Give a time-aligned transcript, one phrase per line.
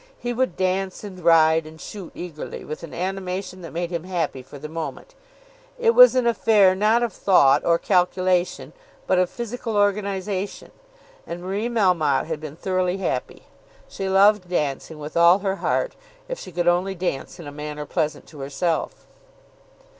[0.19, 4.41] He would dance, and ride, and shoot eagerly, with an animation that made him happy
[4.41, 5.13] for the moment.
[5.77, 8.73] It was an affair not of thought or calculation,
[9.05, 10.71] but of physical organisation.
[11.27, 13.43] And Marie Melmotte had been thoroughly happy.
[13.87, 15.95] She loved dancing with all her heart
[16.27, 19.05] if she could only dance in a manner pleasant to herself.